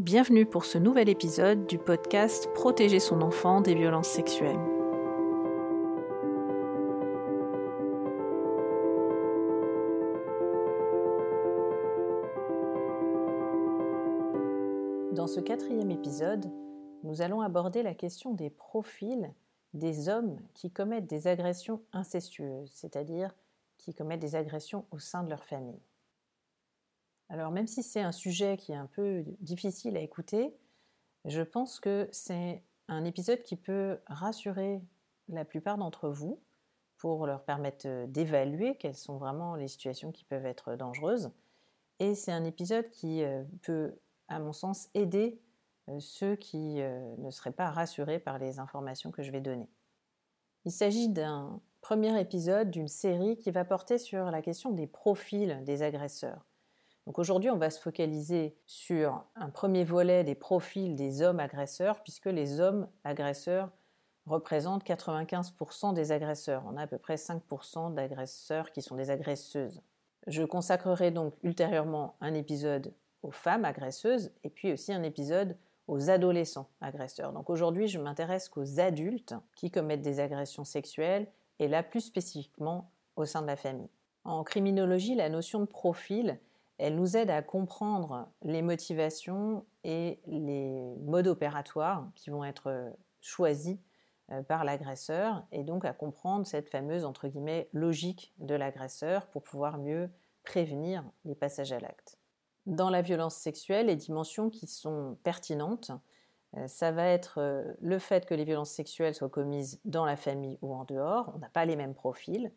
[0.00, 4.58] Bienvenue pour ce nouvel épisode du podcast Protéger son enfant des violences sexuelles.
[15.12, 16.50] Dans ce quatrième épisode,
[17.04, 19.34] nous allons aborder la question des profils
[19.74, 23.34] des hommes qui commettent des agressions incestueuses, c'est-à-dire
[23.76, 25.82] qui commettent des agressions au sein de leur famille.
[27.30, 30.52] Alors même si c'est un sujet qui est un peu difficile à écouter,
[31.24, 34.82] je pense que c'est un épisode qui peut rassurer
[35.28, 36.40] la plupart d'entre vous
[36.96, 41.30] pour leur permettre euh, d'évaluer quelles sont vraiment les situations qui peuvent être dangereuses.
[42.00, 43.94] Et c'est un épisode qui euh, peut,
[44.28, 45.40] à mon sens, aider
[45.88, 49.68] euh, ceux qui ne seraient pas rassurés par les informations que je vais donner.
[50.64, 55.62] Il s'agit d'un premier épisode d'une série qui va porter sur la question des profils
[55.64, 56.49] des agresseurs.
[57.06, 62.02] Donc aujourd'hui, on va se focaliser sur un premier volet des profils des hommes agresseurs,
[62.02, 63.70] puisque les hommes agresseurs
[64.26, 66.62] représentent 95% des agresseurs.
[66.66, 69.80] On a à peu près 5% d'agresseurs qui sont des agresseuses.
[70.26, 72.92] Je consacrerai donc ultérieurement un épisode
[73.22, 75.56] aux femmes agresseuses et puis aussi un épisode
[75.88, 77.32] aux adolescents agresseurs.
[77.32, 81.26] Donc aujourd'hui, je m'intéresse qu'aux adultes qui commettent des agressions sexuelles
[81.58, 83.90] et là plus spécifiquement au sein de la famille.
[84.24, 86.38] En criminologie, la notion de profil
[86.80, 93.76] elle nous aide à comprendre les motivations et les modes opératoires qui vont être choisis
[94.32, 99.42] euh, par l'agresseur et donc à comprendre cette fameuse entre guillemets logique de l'agresseur pour
[99.42, 100.10] pouvoir mieux
[100.42, 102.18] prévenir les passages à l'acte.
[102.66, 105.90] Dans la violence sexuelle, les dimensions qui sont pertinentes,
[106.56, 110.16] euh, ça va être euh, le fait que les violences sexuelles soient commises dans la
[110.16, 112.52] famille ou en dehors, on n'a pas les mêmes profils,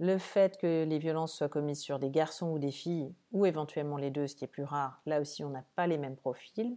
[0.00, 3.96] le fait que les violences soient commises sur des garçons ou des filles, ou éventuellement
[3.96, 6.76] les deux, ce qui est plus rare, là aussi on n'a pas les mêmes profils,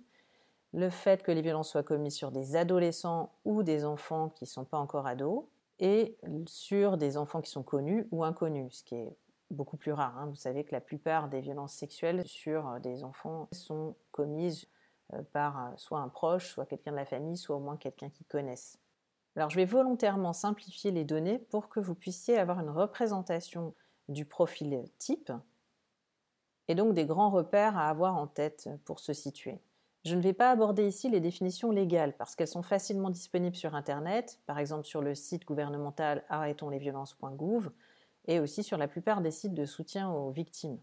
[0.73, 4.49] le fait que les violences soient commises sur des adolescents ou des enfants qui ne
[4.49, 5.45] sont pas encore ados,
[5.79, 9.17] et sur des enfants qui sont connus ou inconnus, ce qui est
[9.51, 10.17] beaucoup plus rare.
[10.17, 10.27] Hein.
[10.27, 14.67] Vous savez que la plupart des violences sexuelles sur des enfants sont commises
[15.13, 18.09] euh, par euh, soit un proche, soit quelqu'un de la famille, soit au moins quelqu'un
[18.09, 18.79] qui connaissent.
[19.35, 23.73] Alors je vais volontairement simplifier les données pour que vous puissiez avoir une représentation
[24.07, 25.31] du profil type
[26.67, 29.59] et donc des grands repères à avoir en tête pour se situer.
[30.05, 33.75] Je ne vais pas aborder ici les définitions légales parce qu'elles sont facilement disponibles sur
[33.75, 37.71] Internet, par exemple sur le site gouvernemental arrêtonslesviolences.gouv
[38.27, 40.79] et aussi sur la plupart des sites de soutien aux victimes.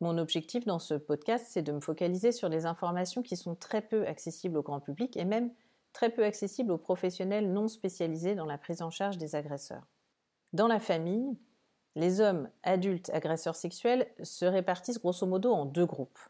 [0.00, 3.82] Mon objectif dans ce podcast, c'est de me focaliser sur des informations qui sont très
[3.82, 5.50] peu accessibles au grand public et même
[5.98, 9.88] très peu accessible aux professionnels non spécialisés dans la prise en charge des agresseurs.
[10.52, 11.36] Dans la famille,
[11.96, 16.20] les hommes adultes agresseurs sexuels se répartissent grosso modo en deux groupes.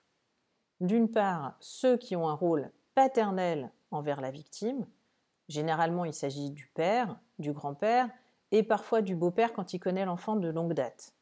[0.80, 4.86] D'une part, ceux qui ont un rôle paternel envers la victime.
[5.50, 8.08] Généralement, il s'agit du père, du grand-père
[8.52, 11.12] et parfois du beau-père quand il connaît l'enfant de longue date.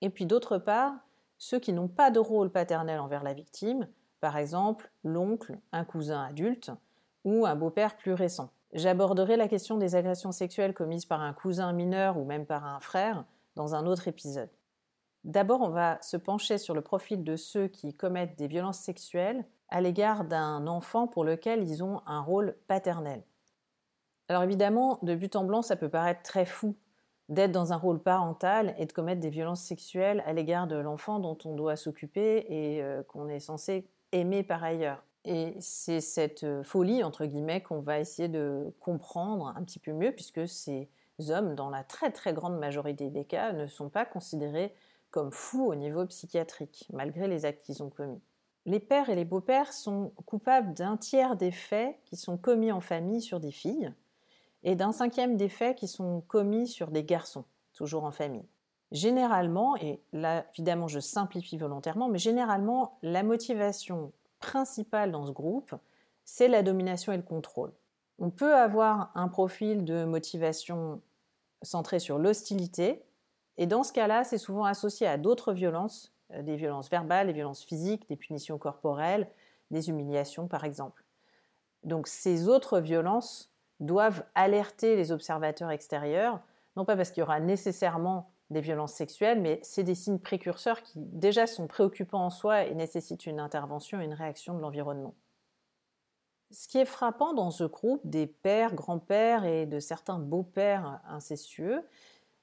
[0.00, 0.94] Et puis d'autre part,
[1.36, 3.86] ceux qui n'ont pas de rôle paternel envers la victime,
[4.20, 6.70] par exemple l'oncle, un cousin adulte,
[7.26, 8.50] ou un beau-père plus récent.
[8.72, 12.78] J'aborderai la question des agressions sexuelles commises par un cousin mineur ou même par un
[12.78, 13.24] frère
[13.56, 14.48] dans un autre épisode.
[15.24, 19.44] D'abord, on va se pencher sur le profil de ceux qui commettent des violences sexuelles
[19.68, 23.24] à l'égard d'un enfant pour lequel ils ont un rôle paternel.
[24.28, 26.76] Alors évidemment, de but en blanc, ça peut paraître très fou
[27.28, 31.18] d'être dans un rôle parental et de commettre des violences sexuelles à l'égard de l'enfant
[31.18, 35.02] dont on doit s'occuper et euh, qu'on est censé aimer par ailleurs.
[35.26, 39.92] Et c'est cette euh, folie, entre guillemets, qu'on va essayer de comprendre un petit peu
[39.92, 40.88] mieux, puisque ces
[41.28, 44.72] hommes, dans la très très grande majorité des cas, ne sont pas considérés
[45.10, 48.20] comme fous au niveau psychiatrique, malgré les actes qu'ils ont commis.
[48.66, 52.80] Les pères et les beaux-pères sont coupables d'un tiers des faits qui sont commis en
[52.80, 53.92] famille sur des filles,
[54.62, 57.44] et d'un cinquième des faits qui sont commis sur des garçons,
[57.74, 58.46] toujours en famille.
[58.92, 64.12] Généralement, et là évidemment je simplifie volontairement, mais généralement la motivation
[64.46, 65.74] principal dans ce groupe,
[66.24, 67.72] c'est la domination et le contrôle.
[68.20, 71.02] On peut avoir un profil de motivation
[71.62, 73.02] centré sur l'hostilité,
[73.58, 77.32] et dans ce cas-là, c'est souvent associé à d'autres violences, euh, des violences verbales, des
[77.32, 79.28] violences physiques, des punitions corporelles,
[79.72, 81.02] des humiliations par exemple.
[81.82, 83.50] Donc ces autres violences
[83.80, 86.40] doivent alerter les observateurs extérieurs,
[86.76, 90.82] non pas parce qu'il y aura nécessairement des violences sexuelles, mais c'est des signes précurseurs
[90.82, 95.14] qui déjà sont préoccupants en soi et nécessitent une intervention et une réaction de l'environnement.
[96.52, 101.82] Ce qui est frappant dans ce groupe des pères, grands-pères et de certains beaux-pères incestueux,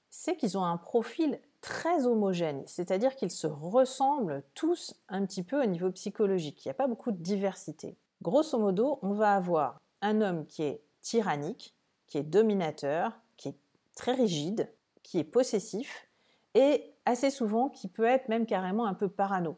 [0.09, 5.63] c'est qu'ils ont un profil très homogènes, c'est-à-dire qu'ils se ressemblent tous un petit peu
[5.63, 6.65] au niveau psychologique.
[6.65, 7.95] Il n'y a pas beaucoup de diversité.
[8.21, 11.73] Grosso modo, on va avoir un homme qui est tyrannique,
[12.07, 13.57] qui est dominateur, qui est
[13.95, 14.69] très rigide,
[15.03, 16.07] qui est possessif
[16.55, 19.57] et assez souvent qui peut être même carrément un peu parano.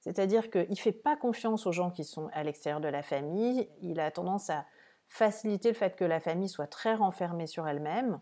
[0.00, 3.68] C'est-à-dire qu'il ne fait pas confiance aux gens qui sont à l'extérieur de la famille,
[3.80, 4.66] il a tendance à
[5.08, 8.20] faciliter le fait que la famille soit très renfermée sur elle-même.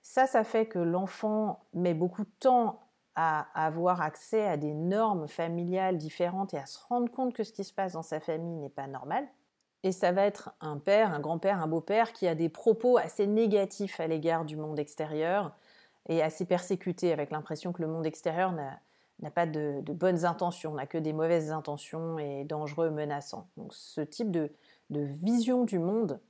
[0.00, 2.80] Ça, ça fait que l'enfant met beaucoup de temps
[3.16, 7.52] à avoir accès à des normes familiales différentes et à se rendre compte que ce
[7.52, 9.26] qui se passe dans sa famille n'est pas normal.
[9.82, 13.26] Et ça va être un père, un grand-père, un beau-père qui a des propos assez
[13.26, 15.52] négatifs à l'égard du monde extérieur
[16.08, 20.86] et assez persécuté avec l'impression que le monde extérieur n'a pas de, bonnes intentions, n'a
[20.86, 23.48] que des mauvaises intentions et dangereux, menaçants.
[23.56, 24.50] Donc ce type de,
[24.90, 26.20] vision du monde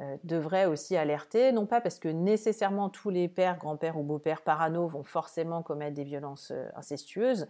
[0.00, 4.42] euh, devrait aussi alerter, non pas parce que nécessairement tous les pères, grands-pères ou beaux-pères
[4.42, 7.48] parano vont forcément commettre des violences euh, incestueuses,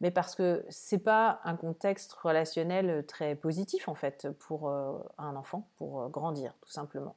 [0.00, 5.36] mais parce que c'est pas un contexte relationnel très positif en fait pour euh, un
[5.36, 7.14] enfant, pour grandir tout simplement.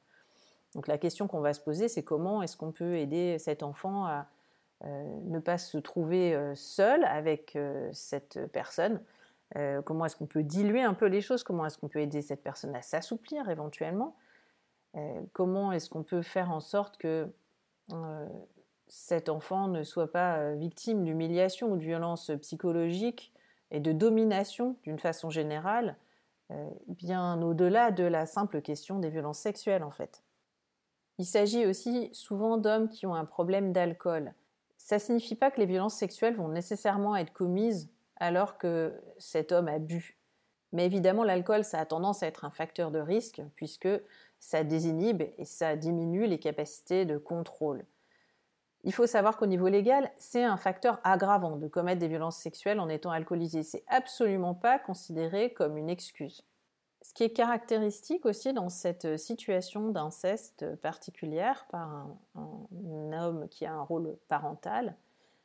[0.76, 4.06] Donc la question qu'on va se poser, c'est comment est-ce qu'on peut aider cet enfant
[4.06, 4.28] à
[4.86, 7.58] ne pas se trouver seul avec
[7.92, 9.02] cette personne?
[9.84, 11.44] Comment est-ce qu'on peut diluer un peu les choses?
[11.44, 14.16] Comment est-ce qu'on peut aider cette personne à s'assouplir éventuellement?
[14.96, 17.32] Euh, comment est-ce qu'on peut faire en sorte que
[17.94, 18.28] euh,
[18.88, 23.32] cet enfant ne soit pas euh, victime d'humiliation ou de violence psychologique
[23.72, 25.96] et de domination d'une façon générale,
[26.88, 30.24] bien au-delà de la simple question des violences sexuelles en fait?
[31.20, 34.34] Il s'agit aussi souvent d'hommes qui ont un problème d'alcool.
[34.78, 39.52] Ça ne signifie pas que les violences sexuelles vont nécessairement être commises alors que cet
[39.52, 40.18] homme a bu.
[40.72, 43.90] Mais évidemment, l'alcool, ça a tendance à être un facteur de risque puisque
[44.40, 47.86] ça désinhibe et ça diminue les capacités de contrôle.
[48.86, 52.80] Il faut savoir qu'au niveau légal, c'est un facteur aggravant de commettre des violences sexuelles
[52.80, 53.64] en étant alcoolisé.
[53.64, 56.46] C'est absolument pas considéré comme une excuse.
[57.02, 63.74] Ce qui est caractéristique aussi dans cette situation d'inceste particulière par un, homme qui a
[63.74, 64.96] un rôle parental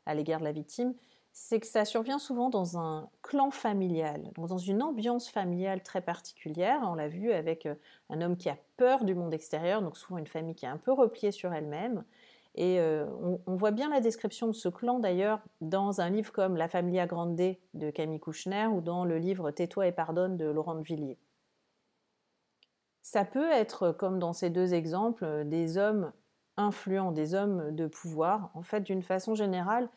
[0.05, 0.95] à l'égard de la victime,
[1.33, 6.81] c'est que ça survient souvent dans un clan familial, dans une ambiance familiale très particulière.
[6.85, 7.75] On l'a vu avec euh,
[8.09, 10.77] un homme qui a peur du monde extérieur, donc souvent une famille qui est un
[10.77, 12.05] peu repliée sur elle-même.
[12.55, 13.07] Et euh,
[13.47, 17.07] on, voit bien la description de ce clan d'ailleurs dans un livre comme La Familia
[17.07, 21.19] Grande de Camille Kouchner ou dans le livre Tais-toi et pardonne de Laurent de Villiers.
[23.05, 26.11] Ça peut être, comme dans ces deux exemples, des hommes
[26.57, 28.51] influents, des hommes de pouvoir.
[28.55, 29.91] En fait, d'une façon générale,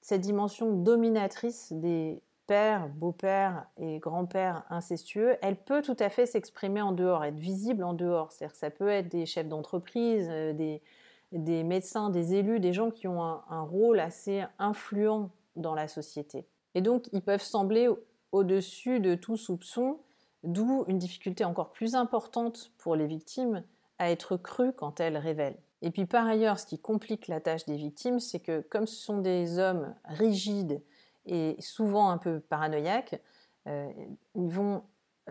[0.00, 6.82] cette dimension dominatrice des pères, beaux-pères et grands-pères incestueux, elle peut tout à fait s'exprimer
[6.82, 8.32] en dehors, être visible en dehors.
[8.32, 12.90] C'est-à-dire que ça peut être des chefs d'entreprise, euh, des, médecins, des élus, des gens
[12.90, 16.44] qui ont un, rôle assez influent dans la société.
[16.74, 17.88] Et donc, ils peuvent sembler
[18.32, 20.00] au-dessus de tout soupçon,
[20.44, 23.62] d'où une difficulté encore plus importante pour les victimes
[23.98, 25.58] à être crues quand elles révèlent.
[25.82, 28.96] Et puis par ailleurs, ce qui complique la tâche des victimes, c'est que comme ce
[28.96, 30.82] sont des hommes rigides
[31.26, 33.20] et souvent un peu paranoïaques,
[33.66, 33.88] euh,
[34.34, 34.82] ils vont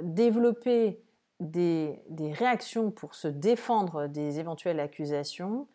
[0.01, 1.01] développer
[1.39, 1.99] des,
[2.33, 5.67] réactions pour se défendre des éventuelles accusations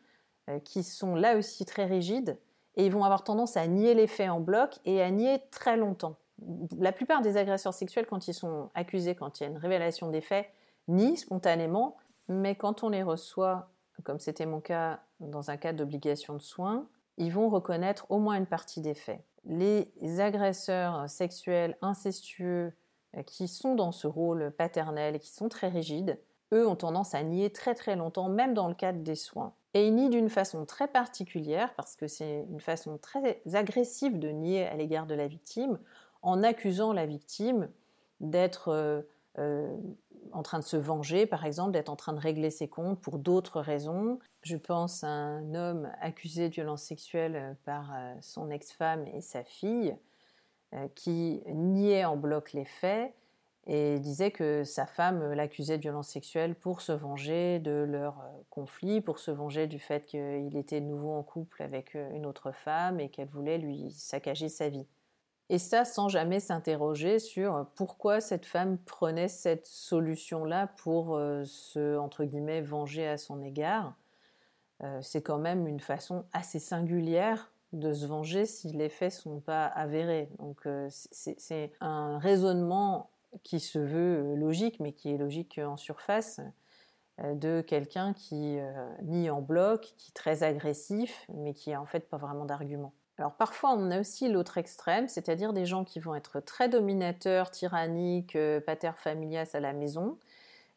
[0.48, 2.38] euh, qui sont là aussi très rigides
[2.76, 5.76] et ils vont avoir tendance à nier les faits en bloc et à nier très
[5.76, 6.16] longtemps.
[6.78, 10.08] La plupart des agresseurs sexuels, quand ils sont accusés, quand il y a une révélation
[10.08, 10.48] des faits,
[10.88, 11.96] nient spontanément,
[12.28, 13.70] mais quand on les reçoit
[14.04, 18.36] comme c'était mon cas dans un cas d'obligation de soins, ils vont reconnaître au moins
[18.36, 19.20] une partie des faits.
[19.44, 22.72] Les agresseurs sexuels incestueux
[23.16, 26.18] euh, qui sont dans ce rôle paternel et qui sont très rigides,
[26.52, 29.54] eux ont tendance à nier très très longtemps, même dans le cadre des soins.
[29.74, 34.28] Et ils nient d'une façon très particulière, parce que c'est une façon très agressive de
[34.28, 35.78] nier à l'égard de la victime,
[36.22, 37.68] en accusant la victime
[38.20, 39.02] d'être euh,
[39.38, 39.76] euh,
[40.32, 43.18] en train de se venger, par exemple, d'être en train de régler ses comptes pour
[43.18, 44.18] d'autres raisons.
[44.42, 49.44] Je pense à un homme accusé de violence sexuelle euh, par son ex-femme et sa
[49.44, 49.96] fille,
[50.94, 53.12] qui niait en bloc les faits
[53.66, 59.02] et disait que sa femme l'accusait de violence sexuelle pour se venger de leur conflit,
[59.02, 63.00] pour se venger du fait qu'il était de nouveau en couple avec une autre femme
[63.00, 64.86] et qu'elle voulait lui saccager sa vie.
[65.52, 71.98] Et ça sans jamais s'interroger sur pourquoi cette femme prenait cette solution-là pour euh, se,
[71.98, 73.94] entre guillemets, venger à son égard.
[74.82, 79.40] Euh, c'est quand même une façon assez singulière de se venger si les faits sont
[79.40, 80.30] pas avérés.
[80.38, 83.10] Donc euh, c'est un raisonnement
[83.42, 86.40] qui se veut logique, mais qui est logique en surface,
[87.22, 88.56] de quelqu'un qui
[89.02, 92.94] nie en bloc, qui est très agressif, mais qui a en fait pas vraiment d'argument.
[93.18, 97.50] Alors parfois on a aussi l'autre extrême, c'est-à-dire des gens qui vont être très dominateurs,
[97.50, 100.18] tyranniques, euh, pater familias à la maison,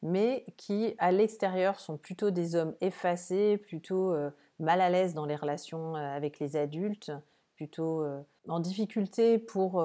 [0.01, 5.25] mais qui à l'extérieur sont plutôt des hommes effacés, plutôt euh, mal à l'aise dans
[5.25, 7.11] les relations euh, avec les adultes,
[7.55, 8.05] plutôt
[8.49, 9.75] en difficulté pour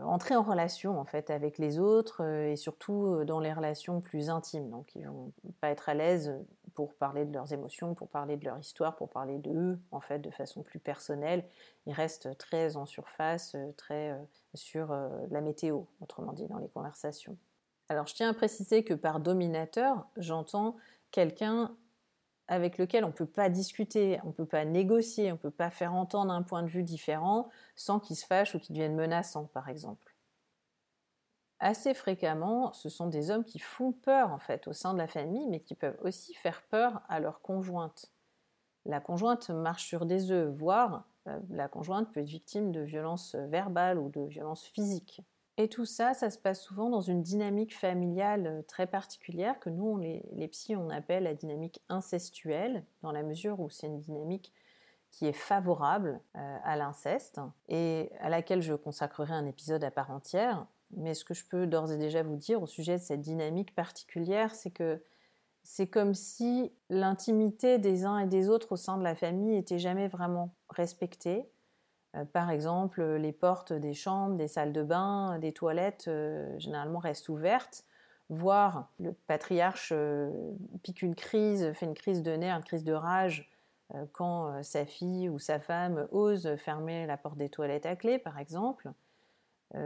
[0.00, 4.68] entrer en relation en fait avec les autres et surtout dans les relations plus intimes.
[4.68, 6.34] Donc ils vont pas être à l'aise
[6.78, 10.20] pour parler de leurs émotions, pour parler de leur histoire, pour parler d'eux en fait
[10.20, 11.44] de façon plus personnelle.
[11.86, 14.16] Ils restent très en surface, très
[14.54, 14.96] sur
[15.32, 17.36] la météo, autrement dit dans les conversations.
[17.88, 20.76] Alors je tiens à préciser que par dominateur, j'entends
[21.10, 21.74] quelqu'un
[22.46, 25.50] avec lequel on ne peut pas discuter, on ne peut pas négocier, on ne peut
[25.50, 28.94] pas faire entendre un point de vue différent sans qu'il se fâche ou qu'il devienne
[28.94, 30.07] menaçant, par exemple.
[31.60, 35.08] Assez fréquemment, ce sont des hommes qui font peur en fait au sein de la
[35.08, 38.12] famille, mais qui peuvent aussi faire peur à leur conjointe.
[38.84, 43.34] La conjointe marche sur des œufs, voire euh, la conjointe peut être victime de violences
[43.34, 45.20] verbales ou de violences physiques.
[45.56, 49.68] Et tout ça, ça se passe souvent dans une dynamique familiale euh, très particulière que
[49.68, 53.98] nous, les, les psys, on appelle la dynamique incestuelle, dans la mesure où c'est une
[53.98, 54.52] dynamique
[55.10, 60.10] qui est favorable euh, à l'inceste et à laquelle je consacrerai un épisode à part
[60.10, 60.66] entière.
[60.96, 63.74] Mais ce que je peux d'ores et déjà vous dire au sujet de cette dynamique
[63.74, 65.02] particulière, c'est que
[65.62, 69.78] c'est comme si l'intimité des uns et des autres au sein de la famille était
[69.78, 71.46] jamais vraiment respectée
[72.16, 76.98] euh, par exemple, les portes des chambres, des salles de bain, des toilettes, euh, généralement
[76.98, 77.84] restent ouvertes,
[78.30, 80.30] voire le patriarche euh,
[80.82, 83.50] pique une crise, fait une crise de nerfs, une crise de rage
[84.12, 88.38] quand sa fille ou sa femme ose fermer la porte des toilettes à clé, par
[88.38, 88.92] exemple.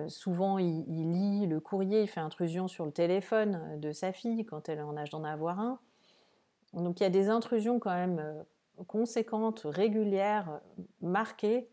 [0.09, 4.69] Souvent, il, lit le courrier, il fait intrusion sur le téléphone de sa fille quand
[4.69, 5.81] elle est en âge d'en avoir un.
[6.73, 8.45] Donc il y a des intrusions quand même
[8.87, 10.61] conséquentes, régulières,
[11.01, 11.69] marquées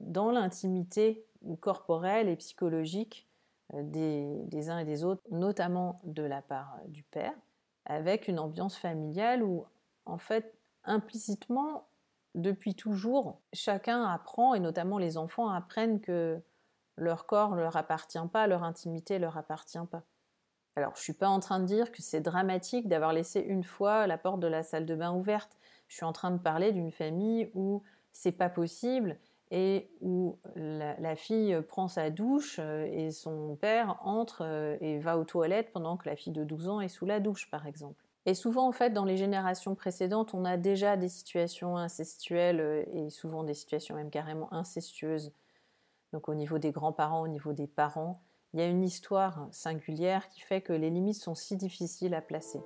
[0.00, 1.24] dans l'intimité
[1.60, 3.28] corporelle et psychologique
[3.74, 7.34] euh, des, uns et des autres, notamment de la part du père,
[7.84, 9.64] avec une ambiance familiale où,
[10.04, 11.88] en fait, implicitement,
[12.34, 16.40] depuis toujours, chacun apprend, et notamment les enfants apprennent que
[16.96, 20.02] leur corps ne leur appartient pas, leur intimité ne leur appartient pas.
[20.76, 23.64] Alors, je ne suis pas en train de dire que c'est dramatique d'avoir laissé une
[23.64, 25.56] fois la porte de la salle de bain ouverte.
[25.88, 29.18] Je suis en train de parler d'une famille où c'est pas possible
[29.50, 35.18] et où la, fille prend sa douche euh, et son père entre euh, et va
[35.18, 38.04] aux toilettes pendant que la fille de 12 ans est sous la douche, par exemple.
[38.26, 42.82] Et souvent, en fait, dans les générations précédentes, on a déjà des situations incestuelles euh,
[42.92, 45.32] et souvent des situations même carrément incestueuses.
[46.12, 48.22] Donc au niveau des grands-parents, au niveau des parents,
[48.52, 52.22] il y a une histoire singulière qui fait que les limites sont si difficiles à
[52.22, 52.60] placer.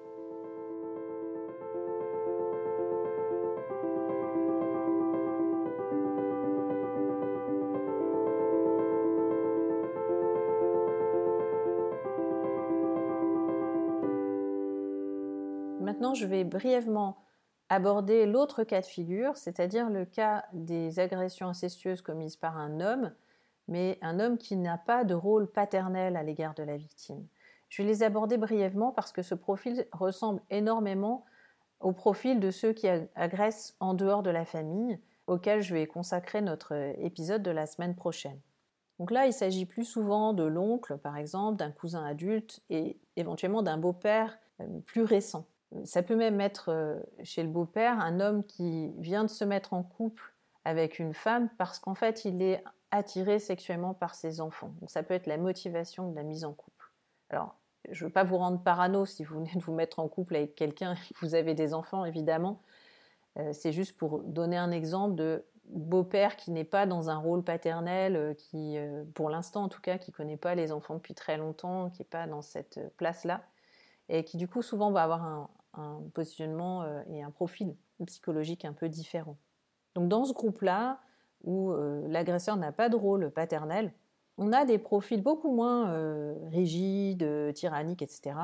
[15.80, 17.16] Maintenant, je vais brièvement
[17.68, 23.12] aborder l'autre cas de figure, c'est-à-dire le cas des agressions incestueuses commises par un homme,
[23.68, 27.26] mais un homme qui n'a pas de rôle paternel à l'égard de la victime.
[27.68, 31.24] Je vais les aborder brièvement parce que ce profil ressemble énormément
[31.80, 36.42] au profil de ceux qui agressent en dehors de la famille, auquel je vais consacrer
[36.42, 38.38] notre épisode de la semaine prochaine.
[38.98, 43.62] Donc là, il s'agit plus souvent de l'oncle, par exemple, d'un cousin adulte et éventuellement
[43.62, 45.46] d'un beau-père euh, plus récent.
[45.84, 49.72] Ça peut même être euh, chez le beau-père un homme qui vient de se mettre
[49.72, 54.74] en couple avec une femme parce qu'en fait il est attiré sexuellement par ses enfants.
[54.80, 56.90] Donc ça peut être la motivation de la mise en couple.
[57.30, 57.54] Alors,
[57.90, 60.36] je ne veux pas vous rendre parano si vous venez de vous mettre en couple
[60.36, 62.62] avec quelqu'un et que vous avez des enfants, évidemment.
[63.38, 67.44] Euh, c'est juste pour donner un exemple de beau-père qui n'est pas dans un rôle
[67.44, 68.76] paternel, euh, qui,
[69.14, 72.02] pour l'instant en tout cas, qui ne connaît pas les enfants depuis très longtemps, qui
[72.02, 73.44] n'est pas dans cette place-là,
[74.10, 75.48] et qui du coup souvent va avoir un,
[76.14, 79.36] positionnement euh, et un profil psychologique un peu différent.
[79.94, 81.00] Donc dans ce groupe-là,
[81.44, 83.92] où euh, l'agresseur n'a pas de rôle paternel,
[84.38, 88.36] on a des profils beaucoup moins euh, rigides, tyranniques, etc.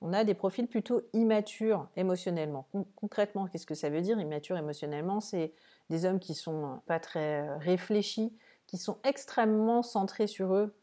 [0.00, 2.66] On a des profils plutôt immatures émotionnellement.
[2.96, 5.20] concrètement, qu'est-ce que ça veut dire immature émotionnellement?
[5.20, 5.52] C'est
[5.90, 8.32] des hommes qui sont pas très réfléchis,
[8.66, 10.74] qui sont extrêmement centrés sur eux,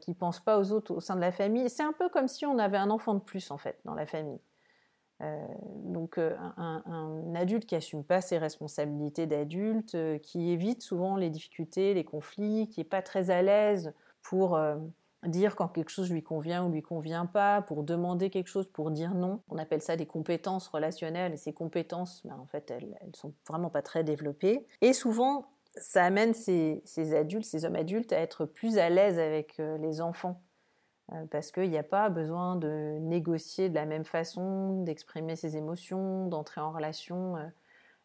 [0.00, 1.68] qui pensent pas aux autres au sein de la famille.
[1.68, 4.06] C'est un peu comme si on avait un enfant de plus en fait dans la
[4.06, 4.38] famille.
[5.22, 5.46] Euh,
[5.84, 11.30] donc euh, un, adulte qui assume pas ses responsabilités d'adulte, euh, qui évite souvent les
[11.30, 14.58] difficultés, les conflits, qui est pas très à l'aise pour
[15.26, 18.90] dire quand quelque chose lui convient ou lui convient pas, pour demander quelque chose, pour
[18.90, 19.40] dire non.
[19.50, 23.34] On appelle ça des compétences relationnelles et ces compétences, ben, en fait, elles, elles sont
[23.46, 24.66] vraiment pas très développées.
[24.80, 26.82] Et souvent, ça amène ces,
[27.14, 30.40] adultes, ces hommes adultes à être plus à l'aise avec les enfants.
[31.12, 35.56] Euh, parce qu'il n'y a pas besoin de négocier de la même façon, d'exprimer ses
[35.56, 37.46] émotions, d'entrer en relation euh,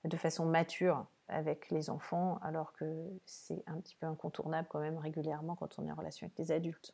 [0.04, 2.86] de façon mature avec les enfants, alors que
[3.26, 6.52] c'est un petit peu incontournable quand même régulièrement quand on est en relation avec des
[6.52, 6.94] adultes.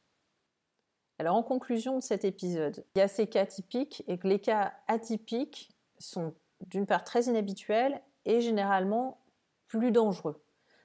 [1.17, 4.39] Alors en conclusion de cet épisode, il y a ces cas typiques et que les
[4.39, 6.33] cas atypiques sont
[6.67, 9.21] d'une part très inhabituels et généralement
[9.67, 10.41] plus dangereux.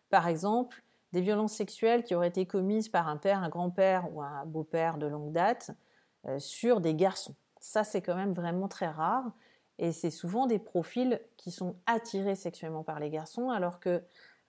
[0.08, 4.22] Par exemple, des violences sexuelles qui auraient été commises par un père, un grand-père ou
[4.22, 5.70] un beau-père de longue date
[6.26, 7.34] euh, sur des garçons.
[7.60, 9.24] Ça, c'est quand même vraiment très rare.
[9.78, 14.02] Et c'est souvent des profils qui sont attirés sexuellement par les garçons, alors que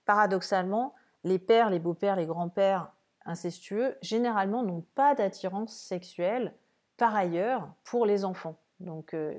[0.06, 2.92] paradoxalement, les pères, les beaux-pères, les grands-pères
[3.26, 6.54] incestueux, généralement, n'ont pas d'attirance sexuelle
[6.98, 8.58] par ailleurs pour les enfants.
[8.82, 9.34] Donc, euh,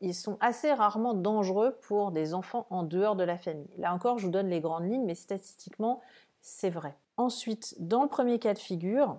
[0.00, 3.70] ils sont assez rarement dangereux pour des enfants en dehors de la famille.
[3.78, 6.00] Là encore, je vous donne les grandes lignes, mais statistiquement,
[6.42, 6.96] c'est vrai.
[7.16, 9.16] Ensuite, dans le premier cas de figure,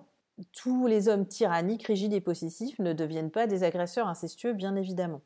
[0.52, 5.22] tous les hommes tyranniques, rigides et possessifs ne deviennent pas des agresseurs incestueux, bien évidemment.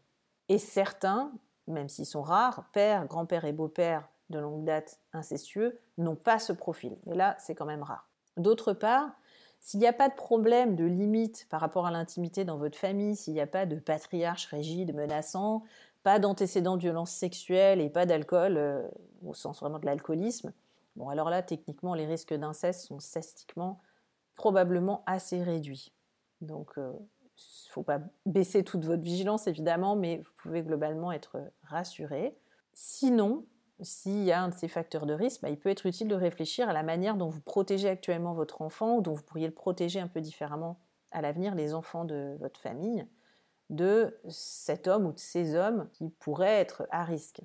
[0.48, 1.32] Et certains,
[1.66, 6.52] même s'ils sont rares, pères, grands-pères et beaux-pères de longue date incestueux, n'ont pas ce
[6.52, 6.96] profil.
[7.06, 8.08] Mais là, c'est quand même rare.
[8.36, 9.10] D'autre part,
[9.60, 13.16] s'il n'y a pas de problème de limite par rapport à l'intimité dans votre famille,
[13.16, 15.64] s'il n'y a pas de patriarche rigide, menaçant,
[16.04, 18.86] pas d'antécédents de violence sexuelle et pas d'alcool, euh,
[19.26, 20.52] au sens vraiment de l'alcoolisme,
[20.98, 23.80] bon alors là, techniquement, les risques d'inceste sont statistiquement
[24.34, 25.92] probablement assez réduits.
[26.40, 31.10] Donc, il euh, ne faut pas baisser toute votre vigilance, évidemment, mais vous pouvez globalement
[31.10, 32.38] être rassuré.
[32.72, 33.46] Sinon,
[33.80, 36.14] s'il y a un de ces facteurs de risque, bah, il peut être utile de
[36.14, 39.54] réfléchir à la manière dont vous protégez actuellement votre enfant ou dont vous pourriez le
[39.54, 43.06] protéger un peu différemment à l'avenir, les enfants de votre famille,
[43.70, 47.40] de cet homme ou de ces hommes qui pourraient être à risque.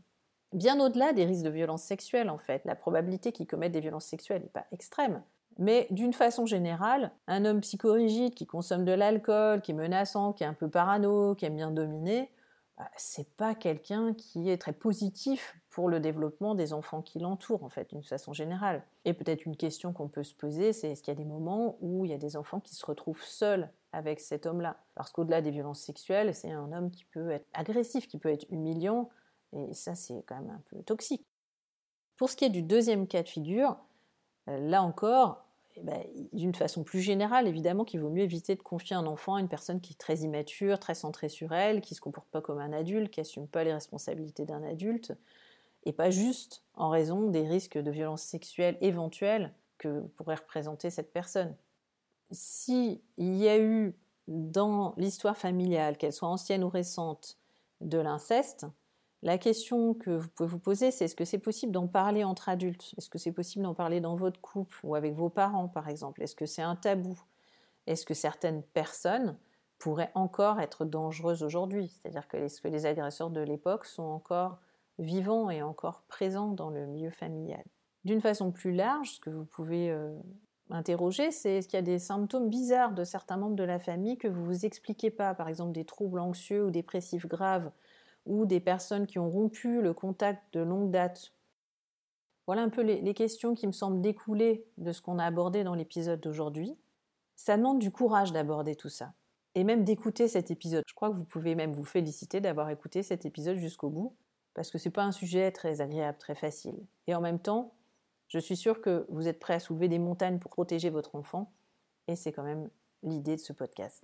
[0.53, 4.05] Bien au-delà des risques de violence sexuelle, en fait, la probabilité qu'ils commettent des violences
[4.05, 5.23] sexuelles n'est pas extrême.
[5.57, 10.43] Mais d'une façon générale, un homme psychorigide qui consomme de l'alcool, qui est menaçant, qui
[10.43, 12.31] est un peu parano, qui aime bien dominer,
[12.77, 17.63] bah, c'est pas quelqu'un qui est très positif pour le développement des enfants qui l'entourent,
[17.63, 18.83] en fait, d'une façon générale.
[19.05, 21.77] Et peut-être une question qu'on peut se poser, c'est est-ce qu'il y a des moments
[21.81, 24.77] où il y a des enfants qui se retrouvent seuls avec cet homme-là?
[24.95, 28.45] Parce qu'au-delà des violences sexuelles, c'est un homme qui peut être agressif, qui peut être
[28.49, 29.09] humiliant,
[29.53, 31.25] et ça, c'est quand même un peu toxique.
[32.17, 33.77] Pour ce qui est du deuxième cas de figure,
[34.47, 35.43] euh, là encore,
[35.75, 39.35] eh ben, d'une façon plus générale, évidemment qu'il vaut mieux éviter de confier un enfant
[39.35, 42.29] à une personne qui est très immature, très centrée sur elle, qui ne se comporte
[42.29, 45.13] pas comme un adulte, qui n'assume pas les responsabilités d'un adulte,
[45.85, 51.11] et pas juste en raison des risques de violence sexuelle éventuels que pourrait représenter cette
[51.11, 51.55] personne.
[52.31, 53.95] S'il y a eu
[54.27, 57.37] dans l'histoire familiale, qu'elle soit ancienne ou récente,
[57.81, 58.65] de l'inceste,
[59.23, 62.49] la question que vous pouvez vous poser, c'est est-ce que c'est possible d'en parler entre
[62.49, 62.93] adultes?
[62.97, 66.21] Est-ce que c'est possible d'en parler dans votre couple ou avec vos parents, par exemple?
[66.21, 67.17] Est-ce que c'est un tabou?
[67.87, 69.37] Est-ce que certaines personnes
[69.79, 71.87] pourraient encore être dangereuses aujourd'hui?
[71.87, 74.59] C'est-à-dire que est-ce que les agresseurs de l'époque sont encore
[74.99, 77.63] vivants et encore présents dans le milieu familial?
[78.03, 80.13] D'une façon plus large, ce que vous pouvez euh,
[80.69, 84.17] interroger, c'est est-ce qu'il y a des symptômes bizarres de certains membres de la famille
[84.17, 87.71] que vous ne vous expliquez pas, par exemple des troubles anxieux ou dépressifs graves
[88.25, 91.33] ou des personnes qui ont rompu le contact de longue date.
[92.45, 95.75] Voilà un peu les, questions qui me semblent découler de ce qu'on a abordé dans
[95.75, 96.77] l'épisode d'aujourd'hui.
[97.35, 99.13] Ça demande du courage d'aborder tout ça
[99.55, 100.83] et même d'écouter cet épisode.
[100.87, 104.15] Je crois que vous pouvez même vous féliciter d'avoir écouté cet épisode jusqu'au bout
[104.53, 106.85] parce que ce n'est pas un sujet très agréable, très facile.
[107.07, 107.73] Et en même temps,
[108.27, 111.51] je suis sûre que vous êtes prêt à soulever des montagnes pour protéger votre enfant
[112.07, 112.69] et c'est quand même
[113.03, 114.03] l'idée de ce podcast.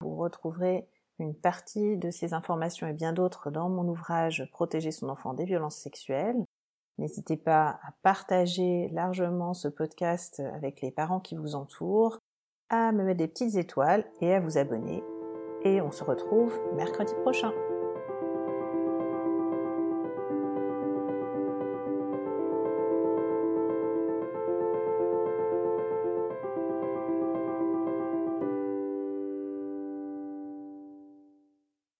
[0.00, 5.08] Vous retrouverez une partie de ces informations et bien d'autres dans mon ouvrage Protéger son
[5.08, 6.44] enfant des violences sexuelles.
[6.98, 12.18] N'hésitez pas à partager largement ce podcast avec les parents qui vous entourent,
[12.70, 15.02] à me mettre des petites étoiles et à vous abonner.
[15.62, 17.52] Et on se retrouve mercredi prochain.